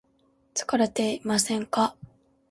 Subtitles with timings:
[0.55, 1.95] 疲れていませんか